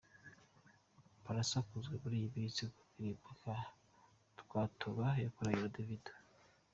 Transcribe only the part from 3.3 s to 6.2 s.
nka ‘Twatoba’ yakoranye na Davido.